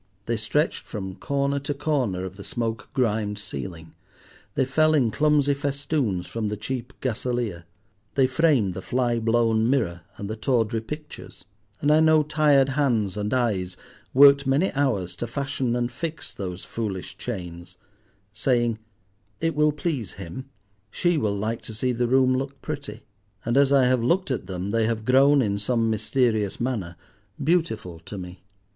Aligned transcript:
They 0.25 0.35
stretched 0.35 0.83
from 0.87 1.13
corner 1.13 1.59
to 1.59 1.75
corner 1.75 2.25
of 2.25 2.35
the 2.35 2.43
smoke 2.43 2.89
grimed 2.95 3.37
ceiling, 3.37 3.93
they 4.55 4.65
fell 4.65 4.95
in 4.95 5.11
clumsy 5.11 5.53
festoons 5.53 6.25
from 6.25 6.47
the 6.47 6.57
cheap 6.57 6.91
gasalier, 7.01 7.65
they 8.15 8.25
framed 8.25 8.73
the 8.73 8.81
fly 8.81 9.19
blown 9.19 9.69
mirror 9.69 10.01
and 10.17 10.27
the 10.27 10.35
tawdry 10.35 10.81
pictures; 10.81 11.45
and 11.81 11.91
I 11.91 11.99
know 11.99 12.23
tired 12.23 12.69
hands 12.69 13.15
and 13.15 13.31
eyes 13.31 13.77
worked 14.11 14.47
many 14.47 14.73
hours 14.73 15.15
to 15.17 15.27
fashion 15.27 15.75
and 15.75 15.91
fix 15.91 16.33
those 16.33 16.65
foolish 16.65 17.15
chains, 17.19 17.77
saying, 18.33 18.79
"It 19.39 19.53
will 19.53 19.71
please 19.71 20.13
him—she 20.13 21.19
will 21.19 21.37
like 21.37 21.61
to 21.61 21.75
see 21.75 21.91
the 21.91 22.07
room 22.07 22.35
look 22.35 22.59
pretty;" 22.63 23.03
and 23.45 23.55
as 23.55 23.71
I 23.71 23.85
have 23.85 24.01
looked 24.01 24.31
at 24.31 24.47
them 24.47 24.71
they 24.71 24.87
have 24.87 25.05
grown, 25.05 25.43
in 25.43 25.59
some 25.59 25.91
mysterious 25.91 26.59
manner, 26.59 26.95
beautiful 27.43 27.99
to 28.05 28.17
me. 28.17 28.41